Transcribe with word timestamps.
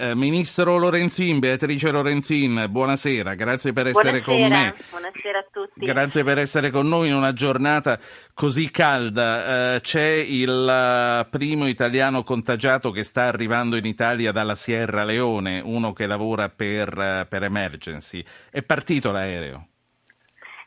Eh, 0.00 0.14
Ministro 0.14 0.76
Lorenzin, 0.76 1.40
Beatrice 1.40 1.90
Lorenzin, 1.90 2.66
buonasera, 2.70 3.34
grazie 3.34 3.72
per 3.72 3.88
essere 3.88 4.20
buonasera, 4.20 4.38
con 4.38 4.48
me. 4.48 4.74
Buonasera 4.90 5.38
a 5.40 5.46
tutti. 5.50 5.84
Grazie 5.84 6.22
per 6.22 6.38
essere 6.38 6.70
con 6.70 6.86
noi 6.86 7.08
in 7.08 7.14
una 7.14 7.32
giornata 7.32 7.98
così 8.32 8.70
calda. 8.70 9.74
Eh, 9.74 9.80
c'è 9.80 10.24
il 10.24 10.68
eh, 10.68 11.26
primo 11.28 11.66
italiano 11.66 12.22
contagiato 12.22 12.92
che 12.92 13.02
sta 13.02 13.24
arrivando 13.24 13.74
in 13.74 13.86
Italia 13.86 14.30
dalla 14.30 14.54
Sierra 14.54 15.02
Leone, 15.02 15.60
uno 15.64 15.92
che 15.92 16.06
lavora 16.06 16.48
per, 16.48 16.96
eh, 16.96 17.26
per 17.28 17.42
Emergency. 17.42 18.24
È 18.50 18.62
partito 18.62 19.10
l'aereo? 19.10 19.66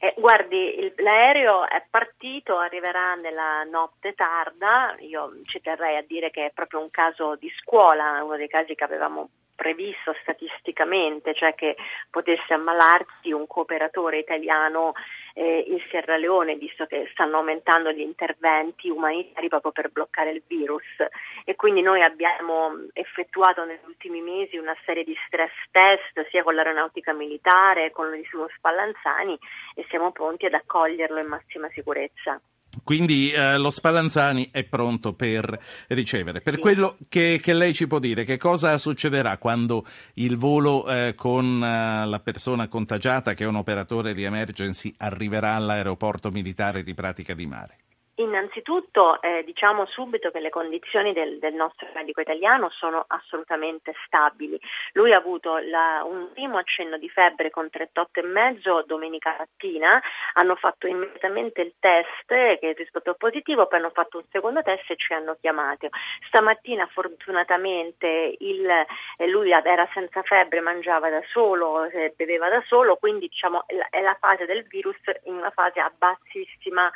Eh, 0.04 0.16
guardi, 0.18 0.80
il, 0.80 0.94
l'aereo 0.98 1.70
è 1.70 1.86
partito, 1.88 2.58
arriverà 2.58 3.14
nella 3.14 3.64
notte 3.66 4.16
tarda, 4.16 4.96
io 4.98 5.42
ci 5.44 5.62
terrei 5.62 5.96
a 5.96 6.02
dire 6.02 6.32
che 6.32 6.48
è 6.48 6.52
proprio 6.52 6.80
un 6.80 6.90
caso 6.90 7.36
di 7.36 7.48
scuola, 7.60 8.24
uno 8.24 8.36
dei 8.36 8.48
casi 8.48 8.74
che 8.74 8.84
avevamo 8.84 9.30
previsto 9.54 10.16
statisticamente, 10.24 11.36
cioè 11.36 11.54
che 11.54 11.76
potesse 12.10 12.52
ammalarsi 12.52 13.32
un 13.32 13.46
cooperatore 13.46 14.18
italiano 14.18 14.94
eh, 15.34 15.66
in 15.68 15.80
Sierra 15.90 16.18
Leone, 16.18 16.56
visto 16.56 16.86
che 16.86 17.08
stanno 17.12 17.38
aumentando 17.38 17.92
gli 17.92 18.02
interventi 18.02 18.90
umanitari 18.90 19.48
proprio 19.48 19.72
per 19.72 19.90
bloccare 19.92 20.32
il 20.32 20.44
virus. 20.46 20.86
E 21.46 21.56
quindi 21.56 21.82
noi 21.82 22.02
abbiamo 22.02 22.88
effettuato 22.94 23.66
negli 23.66 23.86
ultimi 23.86 24.22
mesi 24.22 24.58
una 24.58 24.76
serie 24.86 25.04
di 25.04 25.16
stress 25.28 25.54
test 25.72 26.28
sia 26.30 26.44
con 26.44 26.56
l'aeronautica 26.56 27.14
militare, 27.14 27.92
con 27.92 28.10
l'Istituto 28.12 28.52
Spallanzani 28.58 29.38
e 29.76 29.86
siamo 29.90 30.12
pronti 30.12 30.46
ad 30.46 30.54
accoglierlo 30.54 31.20
in 31.20 31.28
massima 31.28 31.70
sicurezza. 31.70 32.42
Quindi 32.84 33.32
eh, 33.32 33.58
lo 33.58 33.70
Spallanzani 33.70 34.50
è 34.52 34.64
pronto 34.64 35.14
per 35.14 35.60
ricevere. 35.88 36.42
Per 36.42 36.56
sì. 36.56 36.60
quello 36.60 36.98
che, 37.10 37.40
che, 37.42 37.54
lei 37.54 37.74
ci 37.74 37.88
può 37.88 38.00
dire, 38.00 38.24
che 38.24 38.38
cosa 38.38 38.78
succederà 38.78 39.38
quando 39.38 39.86
il 40.16 40.38
volo 40.38 40.90
eh, 40.90 41.14
con 41.16 41.64
eh, 41.64 42.06
la 42.06 42.20
persona 42.20 42.68
contagiata, 42.68 43.34
che 43.34 43.44
è 43.44 43.48
un 43.48 43.56
operatore 43.56 44.14
di 44.14 44.24
emergency, 44.24 44.94
arriverà 44.98 45.56
all'aeroporto 45.56 46.32
militare 46.32 46.84
di 46.84 46.94
Pratica 46.94 47.34
di 47.34 47.46
Mare? 47.46 47.81
Innanzitutto 48.22 49.20
eh, 49.20 49.44
diciamo 49.44 49.88
subito 49.88 50.30
che 50.30 50.40
le 50.40 50.52
condizioni 50.52 51.12
del, 51.12 51.40
del, 51.40 51.56
nostro 51.56 51.88
medico 51.96 52.22
italiano 52.22 52.70
sono 52.70 53.04
assolutamente 53.08 53.94
stabili. 54.06 54.60
Lui 54.94 55.12
ha 55.12 55.18
avuto 55.18 55.58
la, 55.58 56.04
un 56.06 56.30
primo 56.32 56.60
accenno 56.60 56.98
di 56.98 57.10
febbre 57.10 57.50
con 57.50 57.68
38,5 57.74 58.86
domenica 58.86 59.36
mattina, 59.40 60.00
hanno 60.34 60.56
fatto 60.56 60.86
immediatamente 60.86 61.62
il 61.62 61.74
test 61.80 62.28
che 62.28 62.60
è 62.60 62.74
risultato 62.74 63.16
positivo, 63.16 63.66
poi 63.66 63.80
hanno 63.80 63.90
fatto 63.90 64.18
un 64.18 64.24
secondo 64.32 64.62
test 64.62 64.92
e 64.92 64.96
ci 64.98 65.14
hanno 65.14 65.36
chiamato. 65.42 65.90
Stamattina 66.28 66.88
fortunatamente 66.92 68.36
il, 68.38 68.70
eh, 68.70 69.28
lui 69.28 69.52
era 69.52 69.90
senza 69.94 70.22
febbre, 70.22 70.62
mangiava 70.62 71.10
da 71.10 71.22
solo, 71.32 71.86
eh, 71.86 72.14
beveva 72.16 72.50
da 72.50 72.62
solo, 72.68 72.98
quindi 72.98 73.28
diciamo 73.28 73.66
è 73.90 74.02
la 74.02 74.16
fase 74.20 74.46
del 74.46 74.64
virus 74.68 74.98
in 75.24 75.34
una 75.34 75.50
fase 75.50 75.80
a 75.80 75.92
bassissima 75.98 76.92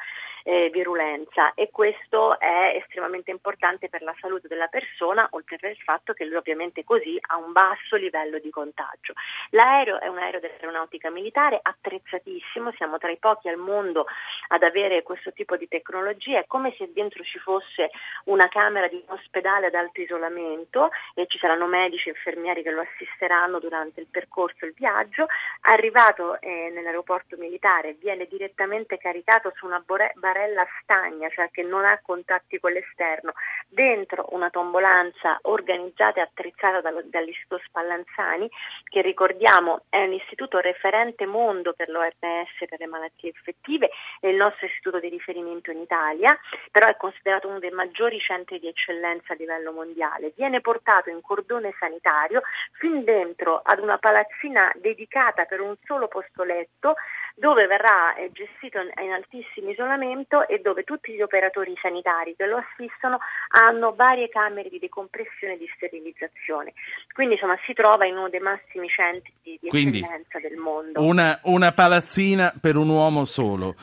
eh, 0.48 0.70
virulenza 0.72 1.54
e 1.56 1.72
questo 1.72 2.40
è 2.40 2.76
estremamente 2.80 3.32
importante 3.32 3.90
per 3.90 4.04
la 4.04 4.16
salute 4.20 4.48
della 4.48 4.68
persona, 4.68 5.28
oltre 5.32 5.58
al 5.68 5.76
fatto 5.78 6.14
che 6.14 6.24
lui 6.24 6.36
ovviamente 6.36 6.84
così 6.84 7.18
ha 7.20 7.38
un 7.38 7.52
basso 7.52 7.96
livello 7.96 8.38
di 8.38 8.52
contagio. 8.52 9.14
L'aereo 9.50 10.00
è 10.00 10.08
un 10.08 10.20
aereo 10.20 10.40
dell'aeronautica 10.40 11.10
militare 11.10 11.60
attrezzatissimo, 11.62 12.72
siamo 12.74 13.00
tra 13.00 13.10
i 13.10 13.18
pochi 13.18 13.50
al 13.50 13.58
mondo 13.58 14.06
ad 14.50 14.62
avere 14.62 15.02
questo 15.02 15.34
tipo 15.34 15.58
di 15.58 15.68
tecnologia, 15.68 16.40
è 16.40 16.46
come 16.46 16.76
se 16.78 16.92
dentro 16.94 17.24
ci 17.24 17.40
fosse 17.40 17.90
una 18.26 18.48
camera 18.48 18.88
di 18.88 18.96
un 18.96 19.16
ospedale 19.16 19.68
ad 19.68 19.74
alto 19.74 20.02
isolamento 20.02 20.92
e 21.16 21.26
ci 21.26 21.40
saranno 21.40 21.66
medici 21.66 22.10
e 22.10 22.12
infermieri 22.12 22.62
che 22.62 22.70
lo 22.70 22.82
assisteranno 22.82 23.58
durante 23.60 24.00
il 24.00 24.08
percorso, 24.12 24.66
il 24.66 24.74
viaggio. 24.76 25.26
Arrivato 25.68 26.40
eh, 26.42 26.72
nell'aeroporto 26.74 27.38
militare 27.38 27.94
viene 27.94 28.28
direttamente 28.28 28.98
caricato 28.98 29.52
su 29.56 29.66
una 29.66 29.82
barella 29.86 30.14
barella 30.16 30.66
stagna, 30.82 31.30
cioè 31.30 31.50
che 31.52 31.64
non 31.64 31.86
ha 31.86 32.00
contatti 32.04 32.60
con 32.60 32.72
l'esterno, 32.72 33.34
dentro 33.68 34.28
una 34.30 34.50
tombolanza 34.50 35.40
organizzata 35.44 36.20
e 36.20 36.24
attrezzata 36.24 36.82
dallo, 36.82 37.02
dall'Istituto 37.06 37.62
Spallanzani, 37.66 38.50
che 38.84 39.02
ricordiamo 39.02 39.84
è 39.90 40.04
un 40.04 40.14
istituto 40.14 40.60
referente 40.60 41.26
mondo 41.26 41.74
per 41.74 41.90
l'OMS 41.90 42.66
per 42.68 42.80
le 42.80 42.88
malattie 42.88 43.30
infettive, 43.30 43.90
è 44.20 44.28
il 44.28 44.36
nostro 44.36 44.66
istituto 44.68 45.00
di 45.00 45.10
riferimento 45.10 45.72
in 45.72 45.80
Italia, 45.80 46.38
però 46.72 46.88
è 46.88 46.98
considerato 46.98 47.48
uno 47.48 47.60
dei 47.60 47.72
maggiori 47.72 48.20
centri 48.20 48.60
di 48.60 48.68
eccellenza 48.68 49.34
a 49.34 49.36
livello 49.36 49.72
mondiale. 49.72 50.34
Viene 50.36 50.62
portato 50.62 51.10
in 51.10 51.22
cordone 51.22 51.74
sanitario 51.80 52.42
fin 52.74 53.04
dentro 53.04 53.62
ad 53.64 53.80
una 53.80 53.98
palazzina 53.98 54.72
dedicata 54.76 55.46
per 55.46 55.55
un 55.62 55.76
solo 55.86 56.08
posto 56.08 56.44
letto 56.44 56.96
dove 57.36 57.68
verrà 57.68 58.16
eh, 58.16 58.32
gestito 58.32 58.80
in 58.80 59.12
altissimo 59.12 59.70
isolamento 59.70 60.48
e 60.48 60.60
dove 60.60 60.84
tutti 60.84 61.12
gli 61.12 61.22
operatori 61.22 61.74
sanitari 61.82 62.34
che 62.36 62.46
lo 62.46 62.58
assistono 62.58 63.20
hanno 63.50 63.94
varie 63.94 64.30
camere 64.30 64.70
di 64.70 64.80
decompressione 64.80 65.54
e 65.54 65.58
di 65.58 65.70
sterilizzazione. 65.76 66.74
Quindi 67.14 67.34
insomma 67.34 67.58
si 67.66 67.74
trova 67.74 68.06
in 68.06 68.16
uno 68.16 68.30
dei 68.30 68.40
massimi 68.40 68.88
centri 68.88 69.34
di, 69.44 69.60
di 69.62 69.68
eccellenza 69.68 70.40
del 70.40 70.56
mondo. 70.56 71.02
Una, 71.02 71.38
una 71.44 71.74
palazzina 71.74 72.54
per 72.60 72.78
un 72.78 72.90
uomo 72.90 73.26
solo. 73.26 73.76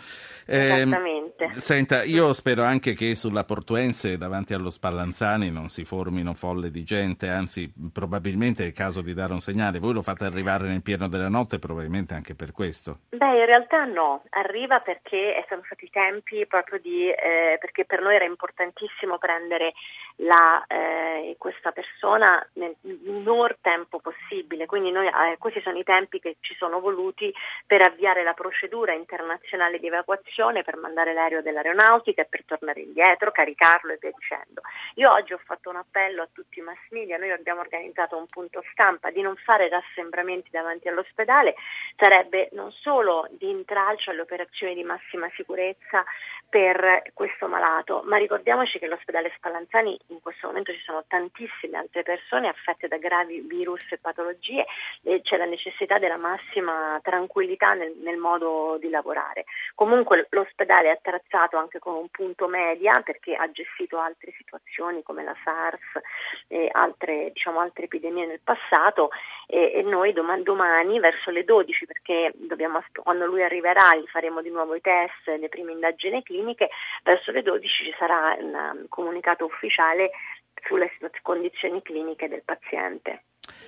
Eh, 0.47 0.85
Esattamente. 1.23 1.61
Senta, 1.61 2.03
io 2.03 2.33
spero 2.33 2.63
anche 2.63 2.95
che 2.95 3.15
sulla 3.15 3.45
Portuense 3.45 4.17
davanti 4.17 4.55
allo 4.55 4.71
Spallanzani 4.71 5.51
non 5.51 5.69
si 5.69 5.85
formino 5.85 6.35
folle 6.35 6.71
di 6.71 6.83
gente, 6.85 7.29
anzi 7.29 7.73
probabilmente 7.93 8.65
è 8.65 8.67
il 8.67 8.73
caso 8.73 9.03
di 9.03 9.15
dare 9.15 9.33
un 9.33 9.41
segnale. 9.41 9.79
Voi 9.79 9.95
lo 9.95 10.03
fate 10.03 10.25
arrivare 10.25 10.67
nel 10.67 10.83
pieno 10.83 11.09
della 11.09 11.29
notte 11.29 11.59
probabilmente 11.59 12.15
anche 12.15 12.35
per 12.35 12.53
questo. 12.53 12.99
Beh, 13.11 13.39
in 13.39 13.47
realtà 13.47 13.85
no, 13.85 14.25
arriva 14.31 14.81
perché 14.81 15.45
sono 15.49 15.63
stati 15.65 15.85
i 15.85 15.91
tempi 15.91 16.47
proprio 16.47 16.79
di, 16.81 17.09
eh, 17.09 17.57
perché 17.61 17.85
per 17.85 18.01
noi 18.01 18.15
era 18.17 18.25
importantissimo 18.25 19.19
prendere 19.19 19.73
la, 20.17 20.65
eh, 20.67 21.37
questa 21.39 21.73
persona 21.73 22.45
nel 22.55 22.77
minor 22.83 23.57
tempo 23.61 24.01
possibile, 24.01 24.67
quindi 24.67 24.91
noi, 24.91 25.07
eh, 25.07 25.37
questi 25.39 25.61
sono 25.63 25.79
i 25.79 25.85
tempi 25.85 26.21
che 26.21 26.37
ci 26.41 26.55
sono 26.57 26.81
voluti 26.81 27.33
per 27.67 27.83
avviare 27.83 28.23
la 28.23 28.35
procedura 28.35 28.93
internazionale 28.93 29.79
di 29.79 29.87
evacuazione, 29.87 30.63
per 30.63 30.77
mandare 30.77 31.12
l'aereo 31.13 31.43
dell'aeronautica 31.43 32.23
e 32.23 32.27
per 32.27 32.45
tornare 32.45 32.81
indietro, 32.81 33.31
caricarlo 33.31 33.93
e 33.93 33.99
via 34.01 34.11
dicendo. 34.17 34.63
Io 34.95 35.11
oggi 35.11 35.33
ho 35.33 35.41
fatto 35.45 35.71
un 35.71 35.77
appello 35.77 36.23
a 36.23 36.29
tutti 36.33 36.59
i 36.59 36.63
mass 36.63 36.79
media, 36.91 37.17
noi 37.17 37.31
abbiamo 37.31 37.61
organizzato 37.61 38.17
un 38.17 38.27
punto 38.27 38.63
stampa 38.73 39.11
di 39.11 39.21
non 39.21 39.37
fare 39.37 39.69
rassembramenti 39.69 40.51
davanti 40.51 40.89
all'ospedale, 40.89 41.55
sarebbe 41.97 42.49
non 42.53 42.71
solo 42.73 43.27
di 43.31 43.49
intralcio 43.49 44.11
alle 44.11 44.23
operazioni 44.23 44.75
di 44.75 44.85
massima 44.85 45.31
sicurezza 45.35 46.05
per 46.53 47.03
questo 47.15 47.49
malato, 47.49 48.03
ma 48.05 48.19
ricordiamoci 48.19 48.79
che 48.79 48.87
l'ospedale 48.87 49.33
Spallanzani 49.37 49.99
in 50.09 50.21
questo 50.21 50.49
momento 50.49 50.71
ci 50.73 50.83
sono 50.85 51.03
tantissime 51.09 51.79
altre 51.79 52.03
persone 52.03 52.49
affette 52.49 52.89
da 52.89 52.99
gravi 52.99 53.41
virus 53.41 53.81
e 53.91 53.97
patologie 53.97 54.67
e 55.03 55.23
c'è 55.23 55.39
la 55.39 55.47
necessità 55.47 55.99
della 55.99 56.19
massima 56.19 57.01
tranquillità 57.03 57.73
nel, 57.73 57.95
nel 58.03 58.19
modo 58.19 58.77
di 58.79 58.91
lavorare. 58.91 59.47
Comunque 59.75 60.27
l'ospedale 60.29 60.91
è 60.91 60.99
attrezzato 61.03 61.57
anche 61.57 61.79
con 61.79 61.95
un 61.95 62.09
punto 62.09 62.47
media 62.47 63.01
perché 63.03 63.35
ha 63.35 63.51
gestito 63.51 63.99
altre 63.99 64.33
situazioni 64.37 65.03
come 65.03 65.25
la 65.25 65.35
SARS 65.43 66.05
e 66.49 66.69
altre, 66.73 67.31
diciamo, 67.33 67.61
altre 67.61 67.85
epidemie 67.85 68.27
nel 68.27 68.41
passato 68.43 69.11
e, 69.47 69.73
e 69.75 69.83
noi 69.83 70.13
domani, 70.13 70.43
domani, 70.43 71.01
verso 71.01 71.31
le 71.31 71.45
12 71.45 71.87
perché 71.87 72.33
dobbiamo, 72.35 72.83
quando 73.03 73.27
lui 73.27 73.43
arriverà 73.43 73.95
gli 73.97 74.07
faremo 74.07 74.43
di 74.43 74.51
nuovo 74.51 74.75
i 74.75 74.81
test, 74.81 75.27
le 75.27 75.49
prime 75.49 75.73
indagini 75.73 76.23
cliniche 76.23 76.53
cliniche, 76.53 76.69
verso 77.03 77.31
le 77.31 77.43
12 77.43 77.85
ci 77.85 77.95
sarà 77.99 78.37
un 78.39 78.55
um, 78.55 78.89
comunicato 78.89 79.45
ufficiale 79.45 80.11
sulle 80.67 80.91
condizioni 81.23 81.83
cliniche 81.83 82.29
del 82.29 82.43
paziente. 82.45 83.25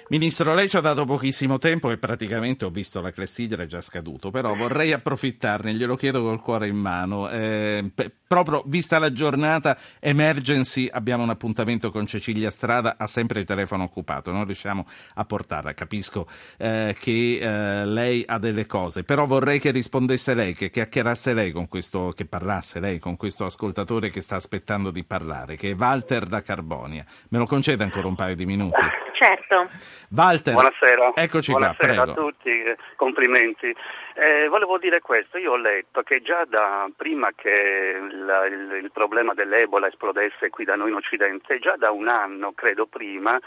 Ministro, 0.08 0.54
lei 0.54 0.68
ci 0.68 0.76
ha 0.76 0.80
dato 0.80 1.04
pochissimo 1.04 1.58
tempo 1.58 1.90
e 1.90 1.96
praticamente 1.96 2.64
ho 2.64 2.70
visto 2.70 3.00
la 3.00 3.10
clessidra 3.10 3.62
è 3.62 3.66
già 3.66 3.80
scaduto, 3.80 4.30
però 4.30 4.54
vorrei 4.56 4.92
approfittarne, 4.92 5.72
glielo 5.72 5.96
chiedo 5.96 6.22
col 6.22 6.40
cuore 6.40 6.68
in 6.68 6.76
mano. 6.76 7.28
Eh, 7.30 7.90
p- 7.94 8.10
proprio 8.42 8.62
vista 8.66 8.98
la 8.98 9.12
giornata 9.12 9.76
emergency 10.00 10.88
abbiamo 10.90 11.22
un 11.22 11.30
appuntamento 11.30 11.90
con 11.90 12.06
Cecilia 12.06 12.50
Strada, 12.50 12.96
ha 12.98 13.06
sempre 13.06 13.40
il 13.40 13.46
telefono 13.46 13.84
occupato, 13.84 14.32
non 14.32 14.44
riusciamo 14.44 14.86
a 15.14 15.24
portarla. 15.24 15.74
Capisco 15.74 16.26
eh, 16.56 16.96
che 16.98 17.38
eh, 17.38 17.86
lei 17.86 18.24
ha 18.26 18.38
delle 18.38 18.66
cose, 18.66 19.04
però 19.04 19.26
vorrei 19.26 19.58
che 19.60 19.70
rispondesse 19.70 20.34
lei, 20.34 20.54
che 20.54 20.70
chiacchierasse 20.70 21.34
lei 21.34 21.52
con 21.52 21.68
questo, 21.68 22.12
che 22.14 22.24
parlasse 22.24 22.80
lei 22.80 22.98
con 22.98 23.16
questo 23.16 23.44
ascoltatore 23.44 24.10
che 24.10 24.20
sta 24.20 24.36
aspettando 24.36 24.90
di 24.90 25.04
parlare, 25.04 25.56
che 25.56 25.70
è 25.70 25.74
Walter 25.74 26.26
da 26.26 26.42
Carbonia. 26.42 27.04
Me 27.28 27.38
lo 27.38 27.46
concede 27.46 27.84
ancora 27.84 28.08
un 28.08 28.14
paio 28.14 28.34
di 28.34 28.46
minuti? 28.46 28.80
Certo. 29.24 29.70
Walter, 30.10 30.52
buonasera. 30.52 31.12
eccoci 31.14 31.50
buonasera 31.52 31.94
qua, 31.94 32.12
a 32.12 32.14
tutti, 32.14 32.62
complimenti. 32.94 33.74
Eh, 34.16 34.48
volevo 34.48 34.76
dire 34.76 35.00
questo, 35.00 35.38
io 35.38 35.52
ho 35.52 35.56
letto 35.56 36.02
che 36.02 36.20
già 36.20 36.44
da 36.44 36.86
prima 36.94 37.30
che 37.34 37.98
la, 38.10 38.44
il, 38.44 38.80
il, 38.82 38.90
problema 38.92 39.32
dell'Ebola 39.32 39.86
esplodesse 39.86 40.50
qui 40.50 40.64
da 40.64 40.74
noi 40.76 40.90
in 40.90 40.96
Occidente, 40.96 41.58
già 41.58 41.74
da 41.76 41.90
un 41.90 42.08
anno, 42.08 42.52
credo 42.52 42.84
prima, 42.84 43.40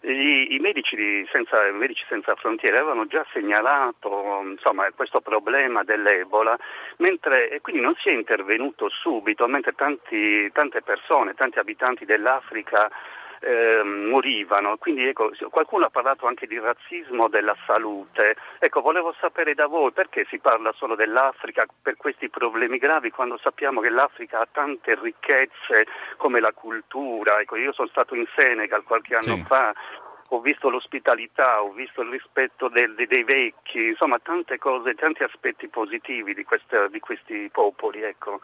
Gli, 0.00 0.54
I 0.54 0.58
medici, 0.60 1.26
senza, 1.32 1.58
medici, 1.72 2.04
senza, 2.08 2.36
Frontiere 2.36 2.78
avevano 2.78 3.08
già 3.08 3.26
segnalato 3.32 4.42
insomma, 4.48 4.88
questo 4.94 5.20
problema 5.20 5.82
dell'Ebola, 5.82 6.56
mentre, 6.98 7.50
e 7.50 7.60
quindi 7.62 7.82
non 7.82 7.96
si 7.98 8.10
è 8.10 8.12
intervenuto 8.12 8.88
subito, 8.88 9.48
mentre 9.48 9.72
tanti, 9.72 10.48
tante 10.52 10.82
persone, 10.82 11.34
tanti 11.34 11.58
abitanti 11.58 12.04
dell'Africa 12.04 12.88
eh, 13.40 13.82
morivano. 13.82 14.76
Quindi 14.76 15.06
ecco, 15.06 15.30
qualcuno 15.50 15.86
ha 15.86 15.90
parlato 15.90 16.26
anche 16.26 16.46
di 16.46 16.58
razzismo 16.58 17.28
della 17.28 17.56
salute. 17.66 18.36
Ecco, 18.58 18.80
volevo 18.80 19.14
sapere 19.20 19.54
da 19.54 19.66
voi 19.66 19.92
perché 19.92 20.26
si 20.28 20.38
parla 20.38 20.72
solo 20.72 20.94
dell'Africa 20.94 21.66
per 21.82 21.96
questi 21.96 22.28
problemi 22.28 22.78
gravi 22.78 23.10
quando 23.10 23.38
sappiamo 23.38 23.80
che 23.80 23.90
l'Africa 23.90 24.40
ha 24.40 24.48
tante 24.50 24.98
ricchezze 25.00 25.86
come 26.16 26.40
la 26.40 26.52
cultura. 26.52 27.40
Ecco, 27.40 27.56
io 27.56 27.72
sono 27.72 27.88
stato 27.88 28.14
in 28.14 28.26
Senegal 28.34 28.82
qualche 28.84 29.14
anno 29.14 29.36
sì. 29.36 29.44
fa 29.46 29.74
ho 30.30 30.40
visto 30.40 30.68
l'ospitalità, 30.70 31.62
ho 31.62 31.72
visto 31.72 32.02
il 32.02 32.10
rispetto 32.10 32.68
del, 32.68 32.94
dei 32.94 33.22
vecchi, 33.22 33.88
insomma 33.88 34.18
tante 34.18 34.58
cose, 34.58 34.94
tanti 34.94 35.22
aspetti 35.22 35.68
positivi 35.68 36.34
di, 36.34 36.44
questa, 36.44 36.88
di 36.88 36.98
questi 36.98 37.48
popoli. 37.52 38.02
Ecco. 38.02 38.40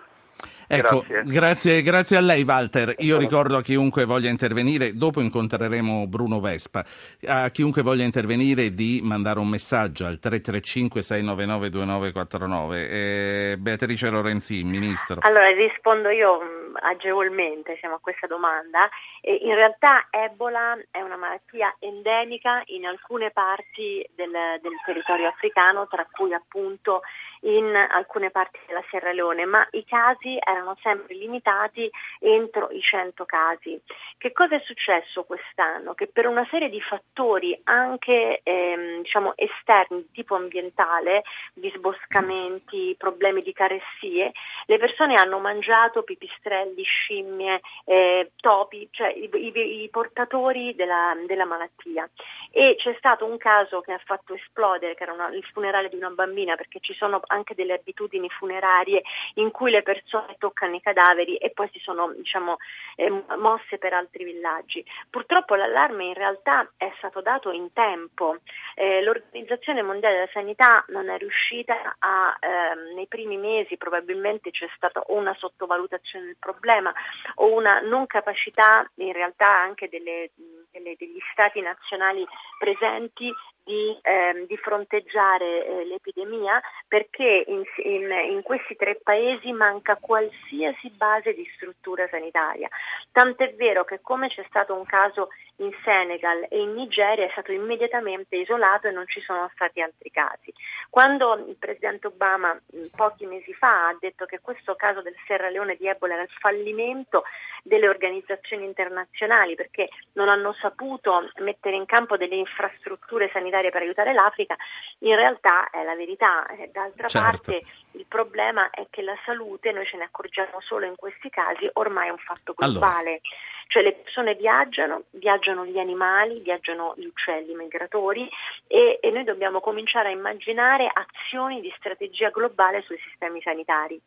Ecco, 0.67 1.05
grazie. 1.07 1.23
grazie. 1.25 1.83
Grazie, 1.83 2.17
a 2.17 2.21
lei 2.21 2.43
Walter. 2.43 2.95
Io 2.99 3.19
ricordo 3.19 3.57
a 3.57 3.63
chiunque 3.63 4.05
voglia 4.05 4.31
intervenire, 4.31 4.95
dopo 4.95 5.21
incontreremo 5.21 6.07
Bruno 6.07 6.39
Vespa, 6.41 6.85
a 7.27 7.51
chiunque 7.51 7.83
voglia 7.83 8.05
intervenire 8.05 8.75
di 8.75 9.01
mandare 9.03 9.39
un 9.39 9.49
messaggio 9.49 10.07
al 10.07 10.19
335-699-2949. 10.23 12.73
Eh, 12.73 13.57
Beatrice 13.59 14.09
Lorenzin, 14.11 14.69
Ministro. 14.69 15.19
Allora 15.21 15.51
rispondo 15.51 16.09
io 16.09 16.41
mm, 16.41 16.77
agevolmente 16.83 17.75
diciamo, 17.75 17.97
a 17.97 18.01
questa 18.01 18.27
domanda. 18.27 18.89
In 19.23 19.55
realtà 19.55 20.07
Ebola 20.11 20.77
è 20.91 21.01
una 21.01 21.17
malattia 21.17 21.77
endemica 21.79 22.63
in 22.67 22.87
alcune 22.87 23.31
parti 23.31 24.05
del, 24.15 24.31
del 24.61 24.73
territorio 24.85 25.29
africano, 25.29 25.87
tra 25.87 26.07
cui 26.11 26.33
appunto 26.33 27.03
in 27.43 27.75
alcune 27.75 28.31
parti 28.31 28.59
della 28.67 28.83
Sierra 28.89 29.13
Leone, 29.13 29.45
ma 29.47 29.67
i 29.73 29.85
casi 29.85 30.39
erano 30.53 30.77
sempre 30.83 31.15
limitati 31.15 31.91
entro 32.21 32.71
i 32.71 32.81
100 32.81 33.25
casi. 33.25 33.81
Che 34.19 34.33
cosa 34.33 34.57
è 34.57 34.63
successo 34.65 35.25
quest'anno? 35.25 35.95
Che 35.95 36.07
per 36.07 36.27
una 36.27 36.47
serie 36.51 36.69
di 36.69 36.81
fattori 36.81 37.59
anche 37.65 38.41
ehm, 38.43 39.03
diciamo 39.03 39.33
esterni, 39.37 40.09
tipo 40.13 40.37
ambientale, 40.37 41.23
disboscamenti, 41.55 42.95
problemi 42.97 43.43
di 43.43 43.53
caressie, 43.53 44.33
le 44.67 44.79
persone 44.79 45.15
hanno 45.17 45.39
mangiato 45.39 46.03
pipistrelli, 46.03 46.83
scimmie, 46.83 47.61
eh, 47.85 48.33
topi, 48.37 48.89
cioè 48.91 49.09
i, 49.09 49.29
i, 49.33 49.83
i 49.83 49.89
portatori 49.89 50.75
della, 50.75 51.17
della, 51.27 51.45
malattia. 51.45 52.09
E 52.51 52.77
c'è 52.79 52.95
stato 52.99 53.25
un 53.25 53.39
caso 53.39 53.81
che 53.81 53.93
ha 53.93 54.01
fatto 54.05 54.35
esplodere, 54.35 54.95
che 54.95 55.03
era 55.03 55.13
una, 55.13 55.29
il 55.29 55.45
funerale 55.53 55.89
di 55.89 55.97
una 55.97 56.11
bambina, 56.11 56.55
perché 56.55 56.79
ci 56.81 56.95
sono 56.95 57.21
anche 57.27 57.55
delle 57.55 57.75
abitudini 57.75 58.29
funerarie 58.29 59.03
in 59.35 59.51
cui 59.51 59.71
le 59.71 59.83
persone 59.83 60.37
toccano 60.43 60.75
i 60.75 60.81
cadaveri 60.81 61.37
e 61.37 61.51
poi 61.51 61.69
si 61.73 61.79
sono 61.79 62.13
diciamo, 62.13 62.57
eh, 62.97 63.09
mosse 63.39 63.79
per 63.79 63.93
altri 63.93 64.25
villaggi. 64.25 64.85
Purtroppo 65.09 65.55
l'allarme 65.55 66.07
in 66.07 66.15
realtà 66.15 66.69
è 66.77 66.93
stato 66.97 67.21
dato 67.21 67.53
in 67.53 67.73
tempo. 67.73 68.39
Eh, 68.75 69.03
L'Organizzazione 69.03 69.83
Mondiale 69.83 70.17
della 70.17 70.31
Sanità 70.33 70.85
non 70.89 71.09
è 71.09 71.17
riuscita 71.17 71.95
a, 71.97 72.37
ehm, 72.41 72.95
nei 72.97 73.07
primi 73.07 73.37
mesi 73.37 73.77
probabilmente 73.77 74.51
c'è 74.51 74.69
stata 74.75 75.05
una 75.09 75.33
sottovalutazione 75.39 76.25
del 76.25 76.37
problema 76.41 76.93
o 77.37 77.55
una 77.55 77.79
non 77.79 78.09
capacità 78.09 78.91
in 78.97 79.13
realtà 79.13 79.47
anche 79.49 79.89
delle, 79.89 80.31
delle, 80.73 80.97
degli 80.99 81.21
stati 81.31 81.61
nazionali 81.61 82.27
presenti 82.59 83.33
di, 83.65 83.97
ehm, 84.03 84.47
di 84.47 84.57
fronteggiare 84.57 85.67
eh, 85.67 85.85
l'epidemia 85.85 86.61
perché 86.89 87.45
in, 87.47 87.63
in, 87.85 88.11
in, 88.31 88.43
questi 88.43 88.75
tre 88.77 88.99
paesi 89.03 89.53
manca 89.53 89.97
qualsiasi 89.97 90.91
base 90.91 91.33
di 91.35 91.49
struttura 91.55 92.09
sanitaria. 92.09 92.69
Tant'è 93.13 93.55
vero 93.55 93.85
che 93.85 94.01
come 94.03 94.29
c'è 94.29 94.45
stato 94.49 94.75
un 94.75 94.85
caso 94.85 95.29
in 95.57 95.71
Senegal 95.85 96.47
e 96.49 96.61
in 96.61 96.75
Nigeria 96.75 97.27
è 97.27 97.31
stato 97.33 97.53
immediatamente 97.53 98.37
isolato 98.37 98.89
e 98.89 98.91
non 98.91 99.07
ci 99.07 99.21
sono 99.21 99.49
stati 99.55 99.81
altri 99.81 100.11
casi. 100.11 100.53
Quando 100.91 101.35
il 101.47 101.57
presidente 101.59 102.09
Obama 102.09 102.59
pochi 102.97 103.27
mesi 103.27 103.53
fa 103.55 103.89
ha 103.89 103.97
detto 104.01 104.25
che 104.27 104.41
questo 104.41 104.75
caso 104.75 105.03
del 105.03 105.15
Sierra 105.25 105.49
Leone 105.49 105.77
di 105.77 105.87
Ebola 105.87 106.15
era 106.15 106.23
il 106.23 106.37
fallimento 106.41 107.23
delle 107.63 107.89
organizzazioni 107.89 108.65
internazionali 108.65 109.55
perché 109.55 109.89
non 110.15 110.29
hanno 110.29 110.53
saputo 110.55 111.31
mettere 111.37 111.77
in 111.77 111.87
campo 111.87 112.17
delle 112.17 112.35
infrastrutture 112.35 113.31
sanitarie 113.33 113.51
per 113.71 113.83
aiutare 113.83 114.13
l'Africa, 114.13 114.57
in 114.99 115.15
realtà 115.15 115.71
è 115.71 115.83
la 115.83 115.95
verità. 115.95 116.47
Eh, 116.47 116.71
d'altra 116.73 117.09
certo. 117.09 117.29
parte 117.29 117.65
il 117.93 118.07
problema 118.07 118.71
è 118.71 118.87
che 118.91 119.03
la 119.03 119.17
salute, 119.25 119.73
noi 119.73 119.87
ce 119.87 119.97
ne 119.97 120.05
accorgiamo 120.05 120.61
solo 120.61 120.87
in 120.87 120.97
questi 120.97 121.29
casi, 121.31 121.69
ormai 121.75 122.09
è 122.09 122.11
un 122.11 122.19
fatto 122.19 122.55
globale. 122.55 123.11
Allora. 123.11 123.21
Cioè 123.69 123.83
le 123.83 123.93
persone 123.95 124.35
viaggiano, 124.35 125.05
viaggiano 125.13 125.65
gli 125.65 125.79
animali, 125.79 126.41
viaggiano 126.41 126.93
gli 126.97 127.07
uccelli 127.07 127.55
migratori 127.55 128.29
e, 128.67 128.99
e 129.01 129.11
noi 129.11 129.25
dobbiamo 129.25 129.61
cominciare 129.61 130.09
a 130.09 130.13
immaginare 130.13 130.91
azioni 130.93 131.63
di 131.63 131.73
strategia 131.79 132.29
globale 132.29 132.83
sui 132.83 132.99
sistemi 132.99 133.41
sanitari. 133.41 133.99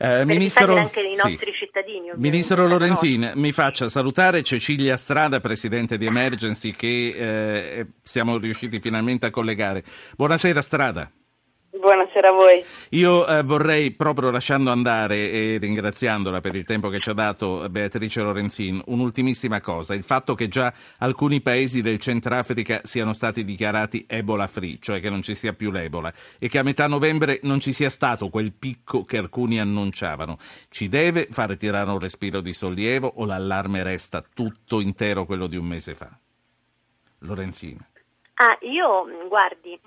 Eh, 0.00 0.24
ministro, 0.24 0.76
anche 0.76 1.00
i 1.00 1.16
nostri 1.16 1.50
sì. 1.52 1.58
cittadini. 1.66 2.10
Ministro 2.14 2.66
Lorenzin, 2.68 3.32
mi 3.34 3.50
faccia 3.50 3.88
salutare 3.88 4.44
Cecilia 4.44 4.96
Strada, 4.96 5.40
Presidente 5.40 5.98
di 5.98 6.06
Emergency, 6.06 6.70
che 6.72 7.14
eh, 7.16 7.86
siamo 8.02 8.38
riusciti 8.38 8.78
finalmente 8.78 9.26
a 9.26 9.30
collegare. 9.30 9.82
Buonasera 10.16 10.62
Strada. 10.62 11.10
Buonasera 11.80 12.30
a 12.30 12.32
voi. 12.32 12.64
Io 12.90 13.24
eh, 13.24 13.42
vorrei, 13.44 13.92
proprio 13.92 14.30
lasciando 14.30 14.72
andare 14.72 15.30
e 15.30 15.58
ringraziandola 15.60 16.40
per 16.40 16.56
il 16.56 16.64
tempo 16.64 16.88
che 16.88 16.98
ci 16.98 17.10
ha 17.10 17.12
dato 17.12 17.68
Beatrice 17.68 18.20
Lorenzin, 18.20 18.82
un'ultimissima 18.86 19.60
cosa, 19.60 19.94
il 19.94 20.02
fatto 20.02 20.34
che 20.34 20.48
già 20.48 20.72
alcuni 20.98 21.40
paesi 21.40 21.80
del 21.80 22.00
Centrafrica 22.00 22.80
siano 22.82 23.12
stati 23.12 23.44
dichiarati 23.44 24.04
Ebola 24.08 24.48
free, 24.48 24.78
cioè 24.80 25.00
che 25.00 25.08
non 25.08 25.22
ci 25.22 25.36
sia 25.36 25.52
più 25.52 25.70
l'Ebola, 25.70 26.12
e 26.40 26.48
che 26.48 26.58
a 26.58 26.64
metà 26.64 26.88
novembre 26.88 27.38
non 27.44 27.60
ci 27.60 27.72
sia 27.72 27.90
stato 27.90 28.28
quel 28.28 28.52
picco 28.52 29.04
che 29.04 29.18
alcuni 29.18 29.60
annunciavano. 29.60 30.36
Ci 30.70 30.88
deve 30.88 31.28
fare 31.30 31.56
tirare 31.56 31.90
un 31.90 32.00
respiro 32.00 32.40
di 32.40 32.52
sollievo 32.52 33.12
o 33.16 33.24
l'allarme 33.24 33.84
resta 33.84 34.24
tutto 34.34 34.80
intero 34.80 35.26
quello 35.26 35.46
di 35.46 35.56
un 35.56 35.66
mese 35.66 35.94
fa? 35.94 36.10
Lorenzin. 37.20 37.78
Ah, 38.34 38.56
io, 38.60 39.04
guardi, 39.28 39.78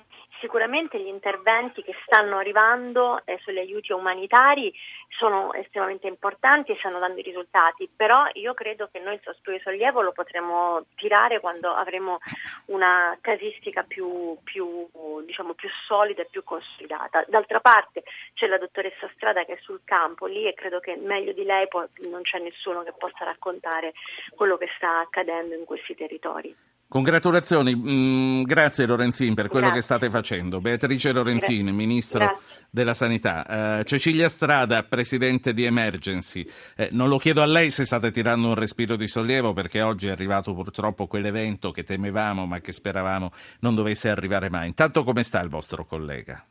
Sicuramente 0.42 1.00
gli 1.00 1.08
interventi 1.08 1.84
che 1.84 1.94
stanno 2.04 2.40
arrivando 2.40 3.22
eh, 3.26 3.38
sugli 3.44 3.60
aiuti 3.60 3.94
umanitari 3.94 4.74
sono 5.08 5.54
estremamente 5.54 6.08
importanti 6.08 6.72
e 6.72 6.78
stanno 6.80 6.98
dando 6.98 7.20
i 7.20 7.24
risultati, 7.24 7.88
però 7.96 8.28
io 8.34 8.56
credo 8.56 8.90
che 8.92 8.98
noi 9.00 9.14
il 9.14 9.22
sospiro 9.24 9.56
di 9.56 9.62
sollievo 9.62 10.02
lo 10.02 10.12
potremo 10.12 10.84
tirare 10.96 11.40
quando 11.40 11.72
avremo 11.72 12.18
una 12.66 13.16
casistica 13.22 13.84
più, 13.84 14.36
più, 14.44 14.90
diciamo, 15.24 15.54
più 15.54 15.70
solida 15.86 16.24
e 16.24 16.28
più 16.30 16.44
consolidata. 16.44 17.24
D'altra 17.28 17.60
parte 17.60 18.02
c'è 18.34 18.48
la 18.48 18.58
dottoressa 18.58 19.12
Strada 19.14 19.46
che 19.46 19.54
è 19.54 19.60
sul 19.62 19.82
campo 19.84 20.26
lì 20.26 20.48
e 20.48 20.56
credo 20.56 20.80
che 20.80 20.96
meglio 20.96 21.34
di 21.34 21.44
lei 21.44 21.68
poi 21.68 21.86
non 22.10 22.24
c'è 22.24 22.40
nessuno 22.40 22.82
che 22.82 22.94
possa 22.98 23.26
raccontare 23.26 23.94
quello 24.36 24.58
che 24.58 24.70
sta 24.76 25.02
accadendo 25.02 25.54
in 25.54 25.66
questi 25.66 25.94
territori. 25.94 26.71
Congratulazioni, 26.92 27.74
mm, 27.74 28.44
grazie 28.44 28.86
Lorenzin 28.86 29.34
per 29.34 29.48
quello 29.48 29.68
grazie. 29.72 29.80
che 29.80 29.86
state 29.86 30.10
facendo. 30.10 30.60
Beatrice 30.60 31.14
Lorenzin, 31.14 31.64
grazie. 31.64 31.72
Ministro 31.72 32.20
grazie. 32.20 32.66
della 32.70 32.94
Sanità. 32.94 33.46
Uh, 33.80 33.84
Cecilia 33.84 34.28
Strada, 34.28 34.84
Presidente 34.84 35.54
di 35.54 35.64
Emergency. 35.64 36.44
Eh, 36.76 36.90
non 36.92 37.08
lo 37.08 37.18
chiedo 37.18 37.42
a 37.42 37.46
lei 37.46 37.70
se 37.70 37.86
state 37.86 38.12
tirando 38.12 38.50
un 38.50 38.56
respiro 38.56 38.98
di 38.98 39.08
sollievo 39.08 39.54
perché 39.54 39.82
oggi 39.82 40.08
è 40.08 40.12
arrivato 40.12 40.54
purtroppo 40.54 41.08
quell'evento 41.08 41.72
che 41.72 41.84
temevamo 41.84 42.46
ma 42.46 42.60
che 42.60 42.74
speravamo 42.74 43.32
non 43.62 43.74
dovesse 43.74 44.10
arrivare 44.10 44.50
mai. 44.50 44.68
Intanto 44.68 45.06
come 45.06 45.24
sta 45.24 45.40
il 45.40 45.48
vostro 45.48 45.86
collega? 45.86 46.46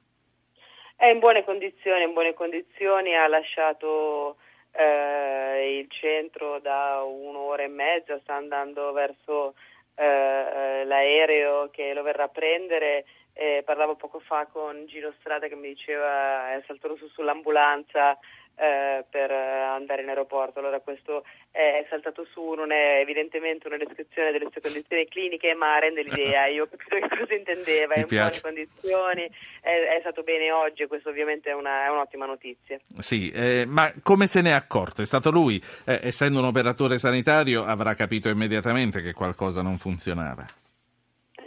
È 0.97 1.05
in 1.05 1.19
buone 1.19 1.45
condizioni, 1.45 2.05
in 2.05 2.15
buone 2.15 2.33
condizioni, 2.33 3.15
ha 3.15 3.29
lasciato 3.29 4.37
eh, 4.73 5.81
il 5.81 5.87
centro 5.91 6.61
da 6.61 7.03
un'ora 7.03 7.63
e 7.63 7.69
mezza, 7.69 8.19
sta 8.23 8.37
andando 8.37 8.91
verso 8.93 9.53
eh, 10.01 10.81
eh, 10.81 10.85
l'aereo 10.87 11.69
che 11.71 11.93
lo 11.93 12.03
verrà 12.03 12.25
a 12.25 12.29
prendere. 12.29 13.05
Eh, 13.35 13.63
parlavo 13.65 13.95
poco 13.97 14.19
fa 14.19 14.47
con 14.47 14.87
Gino 14.87 15.13
Strada 15.21 15.47
che 15.47 15.55
mi 15.55 15.69
diceva 15.69 16.53
è 16.53 16.63
saltato 16.67 16.97
su 16.97 17.07
sull'ambulanza 17.09 18.19
eh, 18.57 19.05
per 19.09 19.31
andare 19.31 20.03
in 20.03 20.09
aeroporto. 20.09 20.59
Allora 20.59 20.81
questo 20.81 21.25
è 21.51 21.85
saltato 21.89 22.27
su, 22.31 22.53
non 22.53 22.71
è 22.71 23.01
evidentemente 23.01 23.67
una 23.67 23.77
descrizione 23.77 24.33
delle 24.33 24.49
sue 24.51 24.61
condizioni 24.61 25.07
cliniche, 25.09 25.55
ma 25.55 25.79
rende 25.79 26.03
l'idea. 26.03 26.47
Io 26.47 26.65
ho 26.65 26.69
capito 26.69 26.97
che 26.97 27.17
cosa 27.17 27.35
intendeva, 27.35 27.95
è 27.95 28.01
in 28.01 28.07
buone 28.07 28.41
condizioni, 28.41 29.31
è, 29.61 29.97
è, 29.97 30.01
stato 30.01 30.23
bene 30.23 30.53
oggi 30.53 30.87
questo 30.87 31.09
ovviamente 31.09 31.51
è, 31.51 31.55
una, 31.55 31.87
è 31.87 31.89
un'ottima 31.89 32.27
notizia. 32.27 32.79
Sì, 32.99 33.31
eh, 33.31 33.65
ma 33.67 33.93
come 34.03 34.27
se 34.27 34.43
ne 34.43 34.51
è 34.51 34.55
accorto? 34.55 35.03
È 35.03 35.07
stato 35.07 35.31
lui, 35.31 35.63
eh, 35.87 36.01
essendo 36.03 36.41
un 36.41 36.47
operatore 36.47 36.99
sanitario, 36.99 37.65
avrà 37.65 37.95
capito 37.95 38.29
immediatamente 38.29 39.03
che 39.03 39.13
qualcosa 39.13 39.63
non 39.63 39.79
funzionava. 39.79 40.45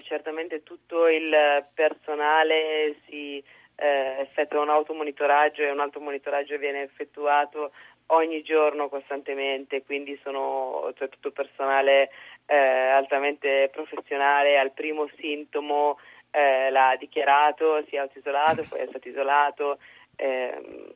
Certamente 0.03 0.63
tutto 0.63 1.07
il 1.07 1.31
personale 1.73 2.95
si 3.07 3.43
eh, 3.75 4.17
effettua 4.21 4.61
un 4.61 4.69
automonitoraggio 4.69 5.61
e 5.61 5.71
un 5.71 5.79
automonitoraggio 5.79 6.57
viene 6.57 6.83
effettuato 6.83 7.71
ogni 8.07 8.41
giorno 8.43 8.89
costantemente, 8.89 9.83
quindi 9.83 10.19
sono 10.23 10.91
cioè, 10.97 11.09
tutto 11.09 11.31
personale 11.31 12.09
eh, 12.45 12.55
altamente 12.55 13.69
professionale, 13.71 14.57
al 14.57 14.71
primo 14.71 15.07
sintomo 15.17 15.97
eh, 16.31 16.69
l'ha 16.69 16.95
dichiarato, 16.99 17.83
si 17.87 17.95
è 17.95 17.99
autoisolato, 17.99 18.65
poi 18.67 18.79
è 18.79 18.87
stato 18.89 19.07
isolato, 19.07 19.77
ehm, 20.15 20.91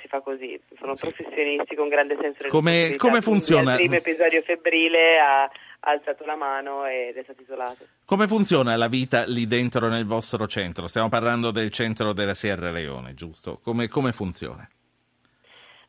si 0.00 0.08
fa 0.08 0.20
così, 0.20 0.60
sono 0.78 0.94
sì. 0.94 1.08
professionisti 1.08 1.74
con 1.74 1.88
grande 1.88 2.16
senso 2.20 2.44
di 2.44 2.48
come, 2.48 2.94
come 2.96 3.20
funziona? 3.20 3.72
Il 3.72 3.78
primo 3.78 3.96
episodio 3.96 4.42
febbrile 4.42 5.18
ha, 5.18 5.50
ha 5.80 5.90
alzato 5.90 6.24
la 6.24 6.36
mano 6.36 6.84
ed 6.86 7.16
è 7.16 7.22
stato 7.22 7.42
isolato. 7.42 7.86
Come 8.04 8.26
funziona 8.26 8.76
la 8.76 8.88
vita 8.88 9.24
lì 9.24 9.46
dentro 9.46 9.88
nel 9.88 10.06
vostro 10.06 10.46
centro? 10.46 10.86
Stiamo 10.86 11.08
parlando 11.08 11.50
del 11.50 11.70
centro 11.70 12.12
della 12.12 12.34
Sierra 12.34 12.70
Leone, 12.70 13.14
giusto? 13.14 13.58
Come, 13.62 13.88
come 13.88 14.12
funziona? 14.12 14.68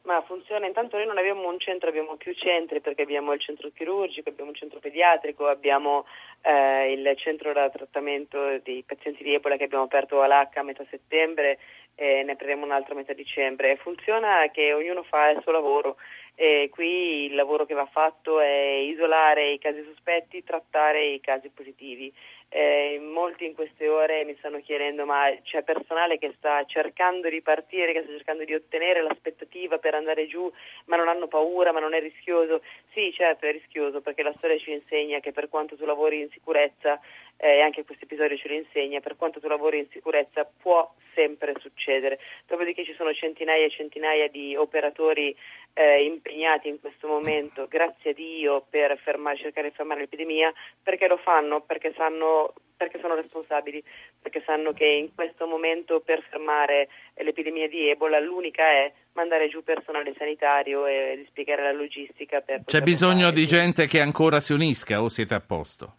Ma 0.10 0.24
funziona, 0.24 0.66
intanto 0.66 0.98
noi 0.98 1.06
non 1.06 1.20
abbiamo 1.20 1.48
un 1.48 1.60
centro, 1.60 1.88
abbiamo 1.88 2.16
più 2.16 2.34
centri 2.34 2.82
perché 2.82 3.04
abbiamo 3.04 3.32
il 3.34 3.40
centro 3.40 3.70
chirurgico, 3.70 4.30
abbiamo 4.30 4.50
il 4.50 4.58
centro 4.58 4.80
pediatrico, 4.80 5.46
abbiamo 5.46 6.08
eh, 6.42 6.92
il 6.94 7.14
centro 7.18 7.54
da 7.54 7.70
trattamento 7.70 8.58
dei 8.64 8.82
pazienti 8.82 9.22
di 9.22 9.36
Ebola 9.36 9.56
che 9.56 9.66
abbiamo 9.66 9.84
aperto 9.84 10.24
all'H 10.24 10.58
a 10.58 10.64
metà 10.64 10.84
settembre 10.90 11.60
e 11.94 12.24
ne 12.24 12.32
apriremo 12.32 12.66
un 12.66 12.72
altro 12.72 12.94
a 12.94 12.98
metà 12.98 13.14
dicembre. 13.14 13.76
Funziona 13.76 14.50
che 14.52 14.74
ognuno 14.74 15.04
fa 15.04 15.30
il 15.30 15.42
suo 15.44 15.52
lavoro 15.52 15.98
e 16.34 16.70
qui 16.72 17.26
il 17.26 17.36
lavoro 17.36 17.68
che 17.68 17.76
va 17.76 17.86
fatto 17.86 18.40
è 18.40 18.78
isolare 18.78 19.52
i 19.52 19.60
casi 19.60 19.84
sospetti, 19.84 20.44
trattare 20.44 21.06
i 21.06 21.20
casi 21.20 21.50
positivi. 21.50 22.12
Eh, 22.52 23.00
molti 23.14 23.46
in 23.46 23.54
queste 23.54 23.88
ore 23.88 24.24
mi 24.26 24.36
stanno 24.40 24.60
chiedendo 24.62 25.06
ma 25.06 25.26
c'è 25.44 25.62
personale 25.62 26.18
che 26.18 26.34
sta 26.36 26.64
cercando 26.66 27.30
di 27.30 27.44
partire, 27.44 27.94
che 27.94 28.02
sta 28.02 28.12
cercando 28.12 28.44
di 28.44 28.56
ottenere 28.56 29.04
l'aspettativa 29.04 29.78
per 29.78 29.94
andare 29.94 30.26
giù, 30.26 30.52
ma 30.86 30.96
non 30.96 31.08
hanno 31.08 31.28
paura, 31.28 31.72
ma 31.72 31.80
non 31.80 31.94
è 31.94 32.00
rischioso. 32.00 32.62
Sì, 32.92 33.14
certo 33.14 33.46
è 33.46 33.52
rischioso 33.52 34.02
perché 34.02 34.24
la 34.24 34.34
storia 34.38 34.58
ci 34.58 34.72
insegna 34.72 35.20
che 35.20 35.32
per 35.32 35.48
quanto 35.48 35.76
tu 35.76 35.86
lavori 35.86 36.22
in 36.22 36.30
sicurezza, 36.32 37.00
eh, 37.40 37.58
e 37.58 37.62
anche 37.62 37.86
questo 37.86 38.04
episodio 38.04 38.38
ce 38.38 38.50
lo 38.50 38.54
insegna, 38.56 39.00
per 39.00 39.16
quanto 39.16 39.40
tu 39.40 39.48
lavori 39.48 39.80
in 39.80 39.88
sicurezza 39.92 40.46
può 40.62 40.94
sempre 41.14 41.54
succedere. 41.60 42.20
Dopodiché 42.46 42.84
ci 42.84 42.94
sono 42.96 43.14
centinaia 43.14 43.66
e 43.66 43.70
centinaia 43.70 44.28
di 44.28 44.56
operatori 44.56 45.36
eh, 45.74 46.04
impegnati 46.04 46.68
in 46.68 46.80
questo 46.80 47.08
momento, 47.08 47.68
grazie 47.68 48.12
a 48.12 48.14
Dio, 48.14 48.66
per 48.70 48.98
fermare, 49.00 49.38
cercare 49.38 49.70
di 49.70 49.76
fermare 49.76 50.02
l'epidemia, 50.02 50.54
perché 50.84 51.08
lo 51.08 51.18
fanno, 51.18 51.62
perché, 51.62 51.94
sanno, 51.96 52.54
perché 52.76 53.00
sono 53.00 53.16
responsabili, 53.16 53.82
perché 54.22 54.44
sanno 54.46 54.74
che 54.74 54.86
in 54.86 55.16
questo 55.16 55.48
momento 55.48 56.02
per 56.02 56.22
fermare 56.30 56.90
l'epidemia 57.16 57.70
di 57.70 57.90
Ebola 57.90 58.20
l'unica 58.20 58.64
è 58.64 58.92
mandare 59.14 59.48
giù 59.48 59.64
personale 59.64 60.14
sanitario 60.18 60.86
e 60.86 61.26
spiegare 61.30 61.64
la 61.64 61.72
logistica. 61.72 62.44
C'è 62.66 62.82
bisogno 62.82 63.32
di 63.32 63.46
gente 63.46 63.88
che 63.88 64.02
ancora 64.02 64.40
si 64.40 64.54
unisca 64.54 65.02
o 65.02 65.08
siete 65.08 65.34
a 65.34 65.42
posto? 65.42 65.99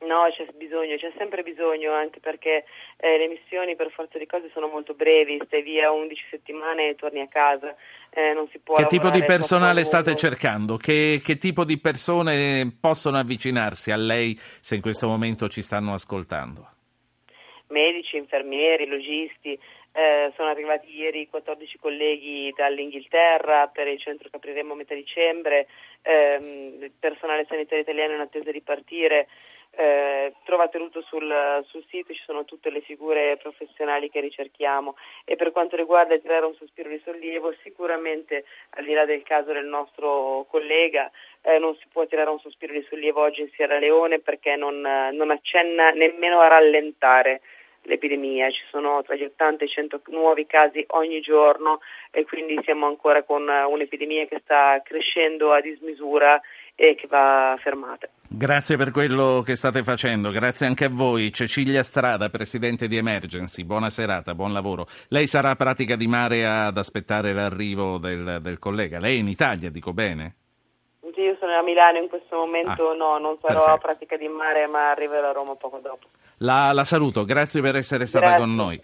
No, 0.00 0.28
c'è 0.30 0.46
bisogno, 0.54 0.96
c'è 0.96 1.12
sempre 1.16 1.42
bisogno, 1.42 1.92
anche 1.92 2.20
perché 2.20 2.64
eh, 2.98 3.18
le 3.18 3.26
missioni 3.26 3.74
per 3.74 3.90
forza 3.90 4.16
di 4.16 4.26
cose 4.26 4.48
sono 4.52 4.68
molto 4.68 4.94
brevi, 4.94 5.40
stai 5.44 5.62
via 5.62 5.90
11 5.90 6.24
settimane 6.30 6.90
e 6.90 6.94
torni 6.94 7.20
a 7.20 7.26
casa, 7.26 7.74
eh, 8.10 8.32
non 8.32 8.48
si 8.48 8.60
può 8.60 8.76
Che 8.76 8.86
tipo 8.86 9.10
di 9.10 9.24
personale 9.24 9.82
state 9.82 10.14
cercando? 10.14 10.76
Che, 10.76 11.20
che, 11.22 11.36
tipo 11.36 11.64
di 11.64 11.80
persone 11.80 12.76
possono 12.80 13.18
avvicinarsi 13.18 13.90
a 13.90 13.96
lei 13.96 14.38
se 14.38 14.76
in 14.76 14.80
questo 14.80 15.08
momento 15.08 15.48
ci 15.48 15.62
stanno 15.62 15.92
ascoltando? 15.94 16.68
Medici, 17.66 18.16
infermieri, 18.16 18.86
logisti, 18.86 19.58
eh, 19.92 20.32
sono 20.36 20.48
arrivati 20.48 20.94
ieri 20.96 21.28
14 21.28 21.76
colleghi 21.78 22.52
dall'Inghilterra 22.56 23.66
per 23.66 23.88
il 23.88 23.98
centro 23.98 24.28
che 24.30 24.36
apriremo 24.36 24.74
a 24.74 24.76
metà 24.76 24.94
dicembre, 24.94 25.66
ehm, 26.02 26.82
il 26.84 26.92
personale 26.96 27.46
sanitario 27.48 27.82
italiano 27.82 28.14
in 28.14 28.20
attesa 28.20 28.52
di 28.52 28.60
partire. 28.60 29.26
Eh, 29.80 30.34
trovate 30.42 30.76
tutto 30.76 31.02
sul, 31.02 31.64
sul, 31.68 31.84
sito, 31.88 32.12
ci 32.12 32.22
sono 32.24 32.44
tutte 32.44 32.68
le 32.68 32.80
figure 32.80 33.36
professionali 33.36 34.10
che 34.10 34.18
ricerchiamo. 34.18 34.96
E 35.24 35.36
per 35.36 35.52
quanto 35.52 35.76
riguarda 35.76 36.14
il 36.14 36.20
tirare 36.20 36.46
un 36.46 36.54
sospiro 36.54 36.88
di 36.88 37.00
sollievo, 37.04 37.54
sicuramente 37.62 38.44
al 38.70 38.84
di 38.84 38.92
là 38.92 39.04
del 39.04 39.22
caso 39.22 39.52
del 39.52 39.66
nostro 39.66 40.46
collega 40.50 41.08
eh, 41.42 41.60
non 41.60 41.76
si 41.76 41.86
può 41.92 42.04
tirare 42.06 42.28
un 42.28 42.40
sospiro 42.40 42.72
di 42.72 42.84
sollievo 42.88 43.20
oggi 43.20 43.42
in 43.42 43.50
Sierra 43.52 43.78
Leone 43.78 44.18
perché 44.18 44.56
non, 44.56 44.80
non 44.80 45.30
accenna 45.30 45.90
nemmeno 45.90 46.40
a 46.40 46.48
rallentare 46.48 47.40
l'epidemia, 47.88 48.50
ci 48.50 48.62
sono 48.70 49.02
tra 49.02 49.16
gli 49.16 49.24
80 49.24 49.64
e 49.64 49.66
i 49.66 49.70
100 49.70 50.02
nuovi 50.08 50.46
casi 50.46 50.84
ogni 50.88 51.20
giorno 51.20 51.80
e 52.10 52.24
quindi 52.24 52.58
siamo 52.62 52.86
ancora 52.86 53.24
con 53.24 53.42
un'epidemia 53.48 54.26
che 54.26 54.40
sta 54.44 54.80
crescendo 54.84 55.52
a 55.52 55.60
dismisura 55.60 56.40
e 56.74 56.94
che 56.94 57.08
va 57.08 57.58
fermata. 57.60 58.08
Grazie 58.28 58.76
per 58.76 58.92
quello 58.92 59.42
che 59.44 59.56
state 59.56 59.82
facendo, 59.82 60.30
grazie 60.30 60.66
anche 60.66 60.84
a 60.84 60.90
voi. 60.90 61.32
Cecilia 61.32 61.82
Strada, 61.82 62.28
Presidente 62.28 62.86
di 62.86 62.96
Emergency, 62.96 63.64
buona 63.64 63.90
serata, 63.90 64.34
buon 64.34 64.52
lavoro. 64.52 64.86
Lei 65.08 65.26
sarà 65.26 65.50
a 65.50 65.56
pratica 65.56 65.96
di 65.96 66.06
mare 66.06 66.46
ad 66.46 66.76
aspettare 66.76 67.32
l'arrivo 67.32 67.98
del, 67.98 68.38
del 68.40 68.58
collega. 68.60 69.00
Lei 69.00 69.16
è 69.16 69.20
in 69.20 69.28
Italia, 69.28 69.70
dico 69.70 69.92
bene? 69.92 70.36
Sì, 71.18 71.24
io 71.24 71.36
sono 71.40 71.58
a 71.58 71.62
Milano 71.62 71.98
in 71.98 72.08
questo 72.08 72.36
momento, 72.36 72.90
ah, 72.90 72.94
no, 72.94 73.18
non 73.18 73.36
sarò 73.40 73.64
perfetto. 73.64 73.70
a 73.70 73.78
pratica 73.78 74.16
di 74.16 74.28
mare, 74.28 74.68
ma 74.68 74.90
arriverò 74.90 75.30
a 75.30 75.32
Roma 75.32 75.56
poco 75.56 75.80
dopo. 75.82 76.06
La, 76.38 76.72
la 76.72 76.84
saluto, 76.84 77.24
grazie 77.24 77.60
per 77.60 77.76
essere 77.76 78.06
stata 78.06 78.26
grazie. 78.26 78.40
con 78.44 78.54
noi. 78.54 78.80